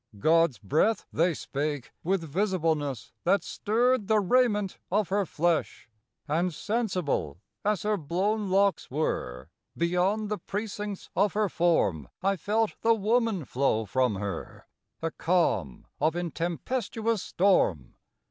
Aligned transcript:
God's 0.17 0.57
breath 0.57 1.05
they 1.13 1.35
spake, 1.35 1.91
with 2.03 2.23
visibleness 2.23 3.11
That 3.23 3.43
stirred 3.43 4.07
the 4.07 4.19
raiment 4.19 4.79
of 4.89 5.09
her 5.09 5.27
flesh: 5.27 5.89
And 6.27 6.51
sensible, 6.51 7.39
as 7.63 7.83
her 7.83 7.97
blown 7.97 8.49
locks 8.49 8.89
were, 8.89 9.51
Beyond 9.77 10.29
the 10.29 10.39
precincts 10.39 11.11
of 11.15 11.33
her 11.33 11.49
form 11.49 12.09
I 12.23 12.35
felt 12.35 12.81
the 12.81 12.95
woman 12.95 13.45
flow 13.45 13.85
from 13.85 14.15
her 14.15 14.65
A 15.03 15.11
calm 15.11 15.85
of 15.99 16.15
intempestuous 16.15 17.21
storm. 17.21 17.93